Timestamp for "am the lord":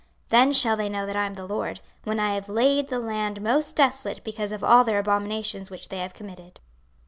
1.27-1.79